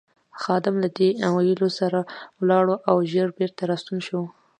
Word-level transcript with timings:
خادم 0.41 0.75
له 0.83 0.89
دې 0.97 1.09
ویلو 1.35 1.69
سره 1.79 1.99
ولاړ 2.41 2.65
او 2.89 2.95
ژر 3.11 3.27
بېرته 3.37 3.61
راستون 3.71 3.97
شو. 4.07 4.21